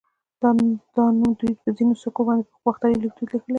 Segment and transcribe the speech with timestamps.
[0.95, 3.49] دا نوم دوی په ځینو سکو باندې په باختري ليکدود لیکلی و